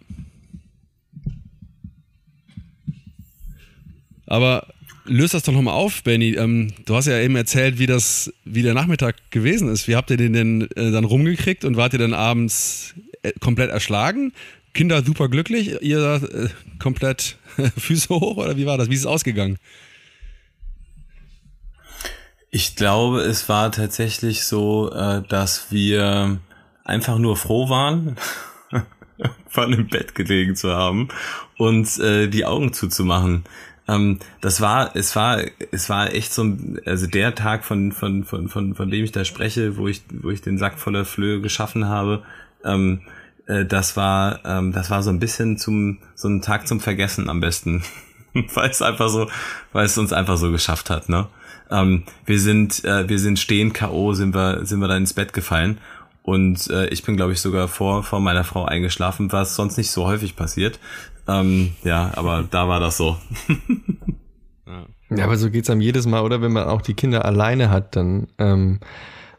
[4.26, 4.66] Aber
[5.06, 6.34] löst das doch nochmal auf, Benny.
[6.34, 9.88] Ähm, du hast ja eben erzählt, wie das, wie der Nachmittag gewesen ist.
[9.88, 13.70] Wie habt ihr den denn äh, dann rumgekriegt und wart ihr dann abends äh, komplett
[13.70, 14.32] erschlagen?
[14.74, 17.38] Kinder super glücklich, ihr äh, komplett
[17.78, 18.90] Füße hoch oder wie war das?
[18.90, 19.58] Wie ist es ausgegangen?
[22.50, 26.38] Ich glaube, es war tatsächlich so, äh, dass wir
[26.84, 28.16] einfach nur froh waren,
[29.48, 31.08] von im Bett gelegen zu haben
[31.56, 33.44] und äh, die Augen zuzumachen.
[33.88, 35.42] Ähm, das war, es war,
[35.72, 39.24] es war echt so, also der Tag von, von, von, von, von dem ich da
[39.24, 42.22] spreche, wo ich, wo ich den Sack voller Flöhe geschaffen habe,
[42.64, 43.02] ähm,
[43.46, 47.28] äh, das war, ähm, das war so ein bisschen zum, so ein Tag zum Vergessen
[47.28, 47.82] am besten.
[48.54, 49.28] weil es einfach so,
[49.72, 51.28] weil es uns einfach so geschafft hat, ne?
[51.70, 55.32] Ähm, wir sind, äh, wir sind stehen K.O., sind wir, sind wir dann ins Bett
[55.32, 55.78] gefallen
[56.24, 59.90] und äh, ich bin, glaube ich, sogar vor, vor meiner Frau eingeschlafen, was sonst nicht
[59.90, 60.80] so häufig passiert.
[61.28, 63.18] Ähm, ja, aber da war das so.
[65.14, 66.40] ja, aber so geht's einem jedes Mal, oder?
[66.40, 68.80] Wenn man auch die Kinder alleine hat, dann ähm,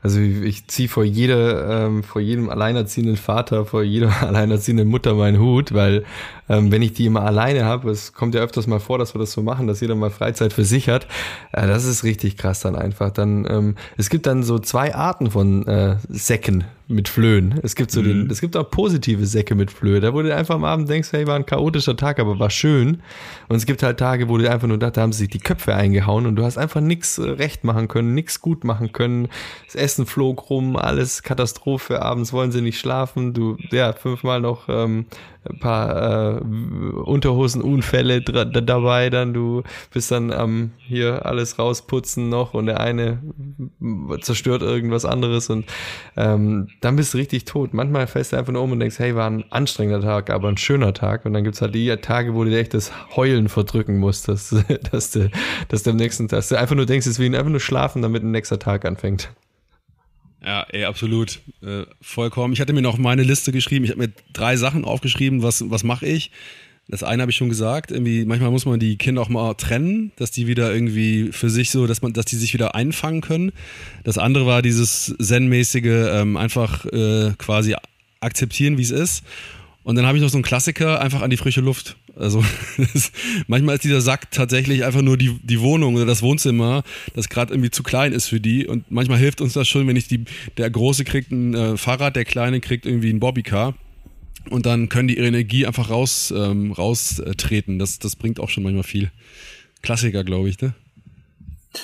[0.05, 5.15] also ich, ich ziehe vor jeder, ähm, vor jedem alleinerziehenden Vater, vor jeder alleinerziehenden Mutter
[5.15, 6.05] meinen Hut, weil
[6.47, 9.19] ähm, wenn ich die immer alleine habe, es kommt ja öfters mal vor, dass wir
[9.19, 11.07] das so machen, dass jeder mal Freizeit für sich hat.
[11.53, 13.09] Äh, das ist richtig krass dann einfach.
[13.09, 17.59] Dann ähm, es gibt dann so zwei Arten von äh, Säcken mit Flöhen.
[17.63, 18.05] Es gibt so mhm.
[18.05, 19.99] den, es gibt auch positive Säcke mit Flöhe.
[19.99, 23.01] Da wo du einfach am Abend denkst, hey, war ein chaotischer Tag, aber war schön.
[23.47, 25.73] Und es gibt halt Tage, wo du einfach nur dachte, da haben sich die Köpfe
[25.73, 29.29] eingehauen und du hast einfach nichts äh, recht machen können, nichts gut machen können.
[29.65, 32.01] Das Essen flog rum, alles Katastrophe.
[32.01, 33.33] Abends wollen sie nicht schlafen.
[33.33, 35.05] Du, ja, fünfmal noch ähm,
[35.49, 42.53] ein paar äh, Unterhosenunfälle dabei, dann du bist dann am ähm, hier alles rausputzen noch
[42.53, 43.19] und der eine
[44.21, 45.65] zerstört irgendwas anderes und
[46.17, 47.73] ähm, dann bist du richtig tot.
[47.73, 50.57] Manchmal fällst du einfach nur um und denkst, hey, war ein anstrengender Tag, aber ein
[50.57, 53.97] schöner Tag und dann gibt's halt die Tage, wo du dir echt das Heulen verdrücken
[53.97, 54.55] musst, dass,
[54.91, 55.29] dass, du,
[55.67, 58.01] dass du am nächsten Tag, dass du einfach nur denkst, es wie einfach nur schlafen,
[58.01, 59.29] damit ein nächster Tag anfängt.
[60.45, 61.39] Ja, ey, absolut.
[61.63, 62.53] Äh, vollkommen.
[62.53, 63.83] Ich hatte mir noch meine Liste geschrieben.
[63.85, 65.41] Ich habe mir drei Sachen aufgeschrieben.
[65.41, 66.31] Was, was mache ich?
[66.87, 67.89] Das eine habe ich schon gesagt.
[67.89, 71.71] Irgendwie, manchmal muss man die Kinder auch mal trennen, dass die wieder irgendwie für sich
[71.71, 73.53] so, dass man, dass die sich wieder einfangen können.
[74.03, 77.75] Das andere war dieses Zen-mäßige, ähm, einfach äh, quasi
[78.19, 79.23] akzeptieren, wie es ist.
[79.85, 81.95] Und dann habe ich noch so einen Klassiker, einfach an die frische Luft.
[82.15, 82.43] Also
[83.47, 87.53] manchmal ist dieser Sack tatsächlich einfach nur die, die Wohnung oder das Wohnzimmer, das gerade
[87.53, 88.65] irgendwie zu klein ist für die.
[88.65, 90.25] Und manchmal hilft uns das schon, wenn ich die,
[90.57, 93.75] der Große kriegt ein äh, Fahrrad, der Kleine kriegt irgendwie ein Bobbycar.
[94.49, 97.77] Und dann können die ihre Energie einfach raus, ähm, raustreten.
[97.77, 99.11] Das, das bringt auch schon manchmal viel.
[99.83, 100.73] Klassiker, glaube ich, ne?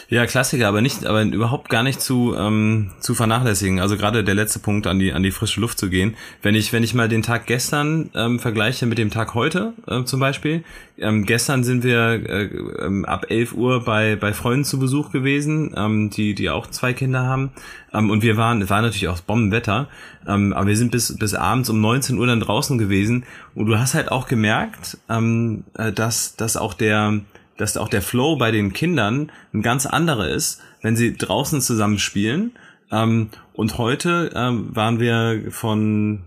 [0.09, 3.79] Ja, Klassiker, aber nicht, aber überhaupt gar nicht zu ähm, zu vernachlässigen.
[3.79, 6.15] Also gerade der letzte Punkt, an die an die frische Luft zu gehen.
[6.41, 10.03] Wenn ich wenn ich mal den Tag gestern ähm, vergleiche mit dem Tag heute äh,
[10.03, 10.63] zum Beispiel.
[10.97, 12.43] Ähm, gestern sind wir äh,
[12.85, 16.93] ähm, ab 11 Uhr bei bei Freunden zu Besuch gewesen, ähm, die die auch zwei
[16.93, 17.51] Kinder haben.
[17.93, 19.87] Ähm, und wir waren, es war natürlich auch Bombenwetter,
[20.27, 23.25] ähm, aber wir sind bis bis abends um 19 Uhr dann draußen gewesen.
[23.55, 27.21] Und du hast halt auch gemerkt, ähm, äh, dass dass auch der
[27.61, 31.99] dass auch der Flow bei den Kindern ein ganz anderer ist, wenn sie draußen zusammen
[31.99, 32.51] spielen.
[32.91, 36.23] Ähm, und heute ähm, waren wir von,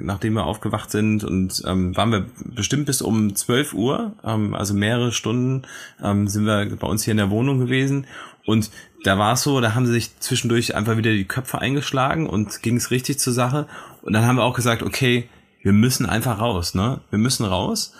[0.00, 4.74] nachdem wir aufgewacht sind und ähm, waren wir bestimmt bis um 12 Uhr, ähm, also
[4.74, 5.62] mehrere Stunden,
[6.02, 8.06] ähm, sind wir bei uns hier in der Wohnung gewesen.
[8.44, 8.70] Und
[9.04, 12.62] da war es so, da haben sie sich zwischendurch einfach wieder die Köpfe eingeschlagen und
[12.62, 13.68] ging es richtig zur Sache.
[14.02, 15.28] Und dann haben wir auch gesagt, okay,
[15.62, 17.00] wir müssen einfach raus, ne?
[17.10, 17.92] Wir müssen raus.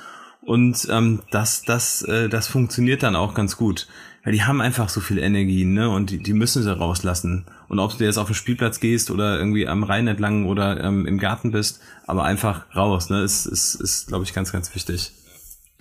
[0.47, 3.89] Und ähm, das, das, äh, das funktioniert dann auch ganz gut.
[4.23, 5.91] Weil die haben einfach so viel Energie, ne?
[5.91, 7.47] Und die, die müssen sie rauslassen.
[7.69, 11.05] Und ob du jetzt auf den Spielplatz gehst oder irgendwie am Rhein entlang oder ähm,
[11.05, 13.23] im Garten bist, aber einfach raus, ne?
[13.23, 15.13] Ist, ist, ist glaube ich, ganz, ganz wichtig.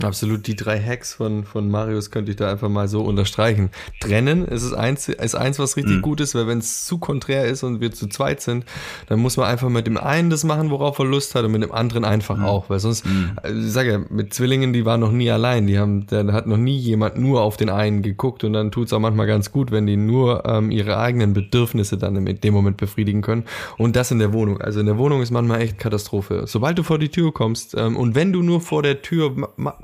[0.03, 3.69] Absolut, die drei Hacks von, von Marius könnte ich da einfach mal so unterstreichen.
[4.01, 6.01] Trennen ist es eins, ist eins, was richtig mhm.
[6.01, 8.65] gut ist, weil wenn es zu konträr ist und wir zu zweit sind,
[9.07, 11.63] dann muss man einfach mit dem einen das machen, worauf er Lust hat und mit
[11.63, 12.43] dem anderen einfach mhm.
[12.43, 13.37] auch, weil sonst, mhm.
[13.45, 16.57] Ich sage ja, mit Zwillingen, die waren noch nie allein, die haben, da hat noch
[16.57, 19.87] nie jemand nur auf den einen geguckt und dann tut's auch manchmal ganz gut, wenn
[19.87, 23.45] die nur ähm, ihre eigenen Bedürfnisse dann in dem Moment befriedigen können
[23.77, 24.59] und das in der Wohnung.
[24.59, 26.43] Also in der Wohnung ist manchmal echt Katastrophe.
[26.47, 29.33] Sobald du vor die Tür kommst ähm, und wenn du nur vor der Tür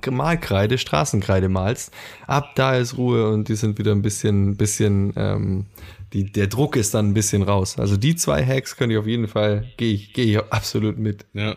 [0.09, 1.91] Malkreide, Straßenkreide malst,
[2.27, 5.65] ab da ist Ruhe und die sind wieder ein bisschen, bisschen, ähm,
[6.13, 7.77] die, der Druck ist dann ein bisschen raus.
[7.77, 11.25] Also die zwei Hacks könnte ich auf jeden Fall, gehe ich, gehe ich absolut mit.
[11.33, 11.55] Ja.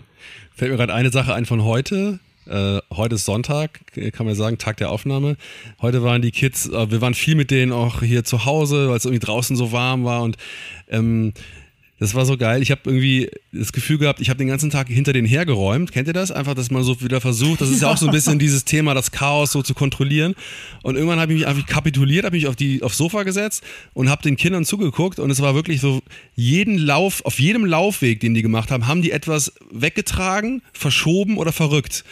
[0.55, 2.21] Fällt mir gerade eine Sache ein von heute.
[2.47, 3.81] Äh, heute ist Sonntag,
[4.13, 5.37] kann man sagen, Tag der Aufnahme.
[5.81, 8.97] Heute waren die Kids, äh, wir waren viel mit denen auch hier zu Hause, weil
[8.97, 10.37] es irgendwie draußen so warm war und
[10.89, 11.33] ähm,
[12.05, 12.61] das war so geil.
[12.61, 15.91] Ich habe irgendwie das Gefühl gehabt, ich habe den ganzen Tag hinter denen hergeräumt.
[15.91, 16.31] Kennt ihr das?
[16.31, 17.63] Einfach, dass man so wieder versucht.
[17.63, 20.35] Das ist ja auch so ein bisschen dieses Thema, das Chaos so zu kontrollieren.
[20.83, 23.65] Und irgendwann habe ich mich einfach kapituliert, habe mich auf die aufs Sofa gesetzt
[23.95, 25.19] und habe den Kindern zugeguckt.
[25.19, 26.03] Und es war wirklich so,
[26.35, 31.53] jeden Lauf, auf jedem Laufweg, den die gemacht haben, haben die etwas weggetragen, verschoben oder
[31.53, 32.05] verrückt.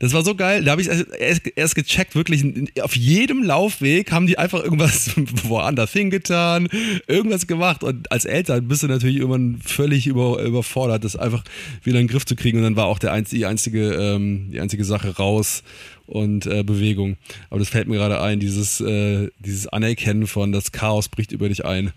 [0.00, 0.64] Das war so geil.
[0.64, 2.42] Da habe ich erst, erst gecheckt, wirklich
[2.80, 5.10] auf jedem Laufweg haben die einfach irgendwas
[5.44, 6.68] woanders hingetan,
[7.06, 7.84] irgendwas gemacht.
[7.84, 11.44] Und als Eltern bist du natürlich irgendwann völlig über, überfordert, das einfach
[11.82, 12.56] wieder in den Griff zu kriegen.
[12.58, 15.62] Und dann war auch der, die, einzige, ähm, die einzige Sache raus
[16.06, 17.18] und äh, Bewegung.
[17.50, 21.50] Aber das fällt mir gerade ein, dieses, äh, dieses Anerkennen von das Chaos bricht über
[21.50, 21.92] dich ein.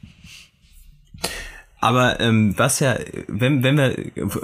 [1.83, 2.95] Aber ähm, was ja,
[3.27, 3.93] wenn, wenn wir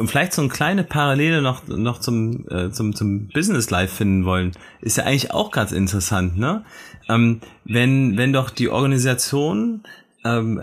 [0.07, 4.51] vielleicht so eine kleine Parallele noch, noch zum, äh, zum, zum Business Life finden wollen,
[4.81, 6.65] ist ja eigentlich auch ganz interessant, ne?
[7.07, 9.83] Ähm, wenn, wenn doch die Organisation
[10.25, 10.61] ähm,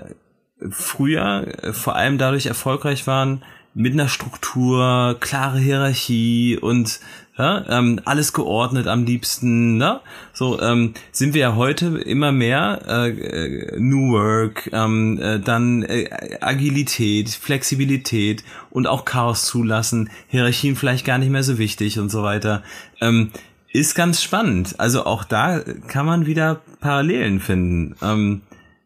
[0.69, 7.01] früher äh, vor allem dadurch erfolgreich waren, mit einer Struktur, klare Hierarchie und
[7.39, 10.01] ja, ähm, alles geordnet am liebsten, ne?
[10.33, 15.83] So ähm, sind wir ja heute immer mehr äh, äh, New Work, ähm, äh, dann
[15.83, 16.09] äh,
[16.41, 22.23] Agilität, Flexibilität und auch Chaos zulassen, Hierarchien vielleicht gar nicht mehr so wichtig und so
[22.23, 22.63] weiter.
[23.03, 23.31] Ähm,
[23.71, 24.77] ist ganz spannend.
[24.79, 27.95] Also auch da kann man wieder Parallelen finden.
[28.01, 28.41] Ähm,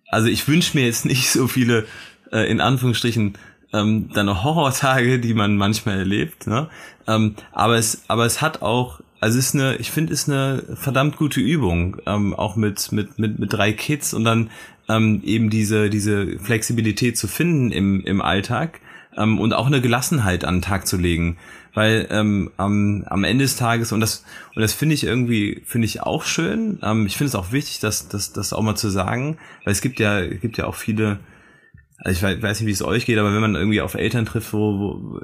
[0.08, 1.86] also ich wünsche mir jetzt nicht so viele
[2.32, 3.34] äh, in Anführungsstrichen
[3.72, 6.46] ähm, dann Horrortage, die man manchmal erlebt.
[6.46, 6.68] Ne?
[7.06, 11.16] Ähm, aber es, aber es hat auch, also ist eine, ich finde, ist eine verdammt
[11.16, 14.50] gute Übung, ähm, auch mit mit mit mit drei Kids und dann
[14.88, 18.80] ähm, eben diese diese Flexibilität zu finden im im Alltag
[19.16, 21.36] ähm, und auch eine Gelassenheit an den Tag zu legen,
[21.74, 25.86] weil ähm, am am Ende des Tages und das und das finde ich irgendwie finde
[25.86, 26.78] ich auch schön.
[26.82, 29.82] Ähm, ich finde es auch wichtig, das das das auch mal zu sagen, weil es
[29.82, 31.18] gibt ja gibt ja auch viele
[32.02, 34.54] also ich weiß nicht, wie es euch geht, aber wenn man irgendwie auf Eltern trifft,
[34.54, 35.20] wo, wo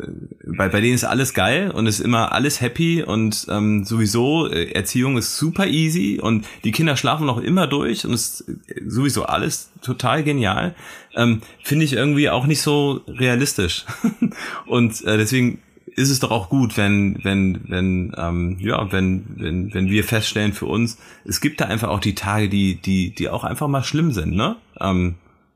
[0.56, 4.72] bei, bei denen ist alles geil und ist immer alles happy und ähm, sowieso äh,
[4.72, 8.44] Erziehung ist super easy und die Kinder schlafen noch immer durch und ist
[8.86, 10.74] sowieso alles total genial,
[11.14, 13.86] ähm, finde ich irgendwie auch nicht so realistisch.
[14.66, 19.72] und äh, deswegen ist es doch auch gut, wenn, wenn, wenn, ähm, ja, wenn, wenn,
[19.72, 23.30] wenn wir feststellen für uns, es gibt da einfach auch die Tage, die, die, die
[23.30, 24.56] auch einfach mal schlimm sind, ne?
[24.78, 25.14] Ähm,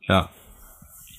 [0.08, 0.30] ja.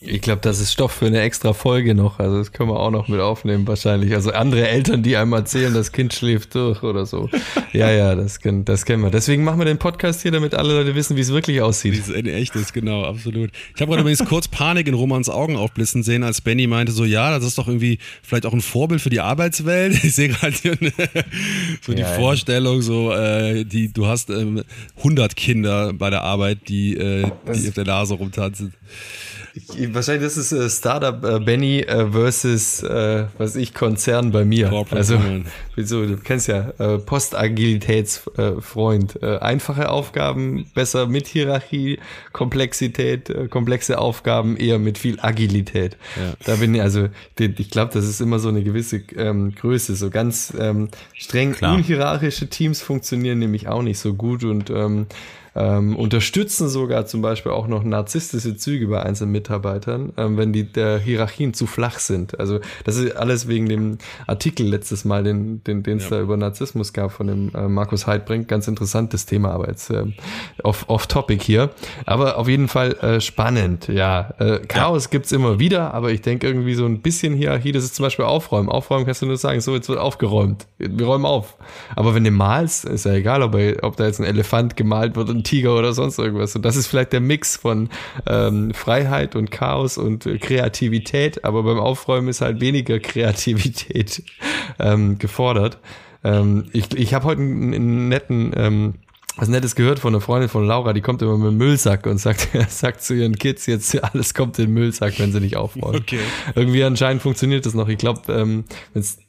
[0.04, 2.18] Ich glaube, das ist Stoff für eine extra Folge noch.
[2.18, 4.16] Also das können wir auch noch mit aufnehmen wahrscheinlich.
[4.16, 7.30] Also andere Eltern, die einem erzählen, das Kind schläft durch oder so.
[7.74, 9.12] Ja, ja, das, das kennen wir.
[9.12, 11.94] Deswegen machen wir den Podcast hier, damit alle Leute wissen, wie es wirklich aussieht.
[11.94, 13.50] Wie es in echt ist, genau, absolut.
[13.74, 17.06] Ich habe gerade übrigens kurz Panik in Romans Augen aufblitzen sehen, als Benny meinte so,
[17.06, 20.04] ja, das ist doch irgendwie vielleicht auch ein Vorbild für die Arbeitswelt.
[20.04, 20.76] Ich sehe gerade hier
[21.82, 24.64] so die ja, Vorstellung, so, äh, die, du hast ähm,
[24.98, 28.74] 100 Kinder bei der Arbeit, die, äh, die auf der Nase rumtanzen.
[29.54, 34.46] Ich, wahrscheinlich das ist äh, Startup äh, Benny äh, versus äh, was ich Konzern bei
[34.46, 34.70] mir.
[34.70, 35.20] Corporate also
[35.76, 39.22] wieso du kennst ja äh, Postagilitätsfreund.
[39.22, 42.00] Äh, einfache Aufgaben besser mit Hierarchie,
[42.32, 45.98] Komplexität, äh, komplexe Aufgaben eher mit viel Agilität.
[46.16, 46.34] Ja.
[46.46, 49.96] Da bin ich also ich glaube, das ist immer so eine gewisse ähm, Größe.
[49.96, 51.76] So ganz ähm, streng Klar.
[51.76, 55.08] unhierarchische Teams funktionieren nämlich auch nicht so gut und ähm,
[55.56, 60.64] ähm, unterstützen sogar zum Beispiel auch noch narzisstische Züge bei einzelnen Mitarbeitern, ähm, wenn die
[60.72, 62.40] der Hierarchien zu flach sind.
[62.40, 66.18] Also das ist alles wegen dem Artikel letztes Mal, den den es ja.
[66.18, 68.48] da über Narzissmus gab von dem äh, Markus Heidbrink.
[68.48, 70.06] Ganz interessantes Thema, aber jetzt äh,
[70.64, 71.72] off, off Topic hier.
[72.06, 73.88] Aber auf jeden Fall äh, spannend.
[73.88, 75.10] Ja, äh, Chaos ja.
[75.12, 77.72] gibt's immer wieder, aber ich denke irgendwie so ein bisschen Hierarchie.
[77.72, 78.70] Das ist zum Beispiel Aufräumen.
[78.70, 80.68] Aufräumen kannst du nur sagen, so jetzt wird aufgeräumt.
[80.78, 81.58] Wir räumen auf.
[81.96, 85.30] Aber wenn du malst, ist ja egal, ob, ob da jetzt ein Elefant gemalt wird
[85.30, 86.56] und Tiger oder sonst irgendwas.
[86.56, 87.89] Und das ist vielleicht der Mix von
[88.27, 94.23] ähm, Freiheit und Chaos und Kreativität, aber beim Aufräumen ist halt weniger Kreativität
[94.80, 95.77] ähm, gefordert.
[96.23, 98.93] Ähm, ich ich habe heute einen, einen netten ähm,
[99.38, 102.17] was Nettes gehört von einer Freundin von Laura, die kommt immer mit dem Müllsack und
[102.17, 105.96] sagt, sagt zu ihren Kids, jetzt alles kommt in den Müllsack, wenn sie nicht aufräumen.
[105.96, 106.20] Okay.
[106.56, 107.88] Irgendwie anscheinend funktioniert das noch.
[107.88, 108.65] Ich glaube, ähm,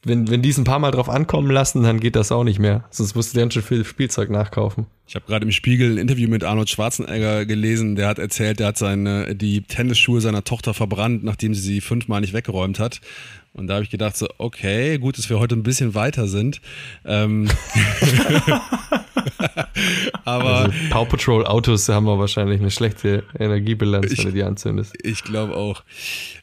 [0.05, 2.59] wenn, wenn die es ein paar Mal drauf ankommen lassen, dann geht das auch nicht
[2.59, 2.85] mehr.
[2.91, 4.87] Sonst musst du dann schon viel Spielzeug nachkaufen.
[5.07, 7.97] Ich habe gerade im Spiegel ein Interview mit Arnold Schwarzenegger gelesen.
[7.97, 12.21] Der hat erzählt, der hat seine die Tennisschuhe seiner Tochter verbrannt, nachdem sie sie fünfmal
[12.23, 13.01] nicht weggeräumt hat.
[13.53, 16.62] Und da habe ich gedacht so, okay, gut, dass wir heute ein bisschen weiter sind.
[17.05, 17.49] Ähm
[20.25, 24.43] Aber also Power Patrol Autos haben wir wahrscheinlich eine schlechte Energiebilanz, ich, wenn du die
[24.43, 24.95] anzündest.
[25.03, 25.83] Ich glaube auch.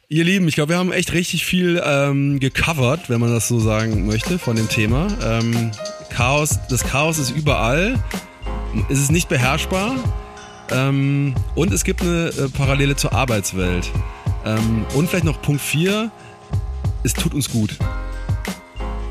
[0.07, 3.59] Ihr Lieben, ich glaube, wir haben echt richtig viel ähm, gecovert, wenn man das so
[3.59, 5.07] sagen möchte, von dem Thema.
[5.23, 5.71] Ähm,
[6.09, 7.95] Chaos, das Chaos ist überall.
[8.89, 9.95] Es ist nicht beherrschbar.
[10.71, 13.91] Ähm, und es gibt eine äh, Parallele zur Arbeitswelt.
[14.45, 16.11] Ähm, und vielleicht noch Punkt 4
[17.03, 17.77] es tut uns gut.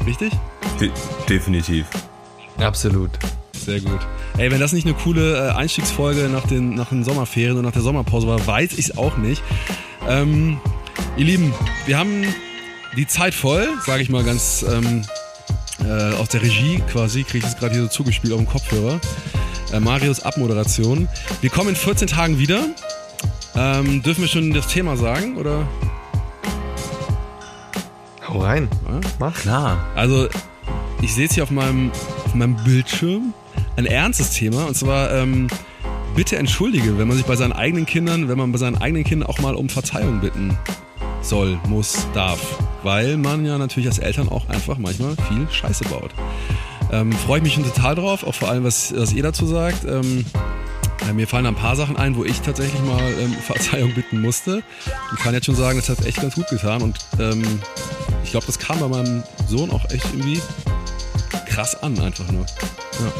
[0.06, 0.32] Richtig?
[0.80, 0.90] De
[1.28, 1.86] definitiv.
[2.58, 3.10] Absolut.
[3.68, 4.00] Sehr gut.
[4.38, 7.72] Ey, wenn das nicht eine coole äh, Einstiegsfolge nach den, nach den Sommerferien und nach
[7.72, 9.42] der Sommerpause war, weiß ich es auch nicht.
[10.08, 10.58] Ähm,
[11.18, 11.52] ihr Lieben,
[11.84, 12.24] wir haben
[12.96, 15.02] die Zeit voll, sage ich mal ganz ähm,
[15.84, 19.00] äh, aus der Regie quasi, kriege ich es gerade hier so zugespielt auf dem Kopfhörer.
[19.70, 21.06] Äh, Marius Abmoderation.
[21.42, 22.68] Wir kommen in 14 Tagen wieder.
[23.54, 25.68] Ähm, dürfen wir schon das Thema sagen, oder?
[28.26, 28.70] Hau rein.
[28.88, 29.00] Ja?
[29.18, 29.34] Mach.
[29.34, 29.86] Klar.
[29.94, 30.26] Also,
[31.02, 31.92] ich sehe jetzt hier auf meinem,
[32.24, 33.34] auf meinem Bildschirm
[33.78, 35.46] ein ernstes Thema und zwar ähm,
[36.16, 39.28] bitte entschuldige, wenn man sich bei seinen eigenen Kindern, wenn man bei seinen eigenen Kindern
[39.28, 40.58] auch mal um Verzeihung bitten
[41.22, 42.40] soll, muss, darf.
[42.82, 46.10] Weil man ja natürlich als Eltern auch einfach manchmal viel Scheiße baut.
[46.90, 49.84] Ähm, Freue ich mich schon total drauf, auch vor allem, was, was ihr dazu sagt.
[49.84, 50.24] Ähm,
[51.08, 54.64] äh, mir fallen ein paar Sachen ein, wo ich tatsächlich mal ähm, Verzeihung bitten musste.
[55.16, 57.44] Ich kann jetzt schon sagen, das hat echt ganz gut getan und ähm,
[58.24, 60.40] ich glaube, das kam bei meinem Sohn auch echt irgendwie
[61.46, 62.44] krass an, einfach nur.
[62.44, 63.12] Ja.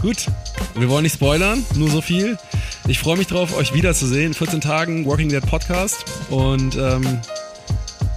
[0.00, 0.26] Gut,
[0.74, 2.38] wir wollen nicht spoilern, nur so viel.
[2.86, 4.28] Ich freue mich drauf, euch wiederzusehen.
[4.28, 7.20] In 14 Tagen Working Dead Podcast und ähm,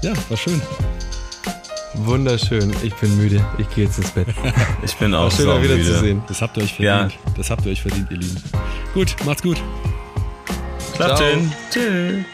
[0.03, 0.61] ja, war schön.
[1.93, 2.71] Wunderschön.
[2.83, 3.45] Ich bin müde.
[3.57, 4.27] Ich gehe jetzt ins Bett.
[4.83, 5.93] ich bin auch schön, auch wieder müde.
[5.93, 6.23] zu sehen.
[6.27, 7.13] Das habt ihr euch verdient.
[7.13, 7.33] Ja.
[7.35, 8.43] Das habt ihr euch verdient, ihr Lieben.
[8.93, 9.61] Gut, macht's gut.
[10.95, 11.21] Klappt
[11.71, 12.25] Tschüss.